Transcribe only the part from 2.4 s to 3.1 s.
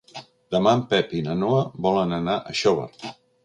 a Xóvar.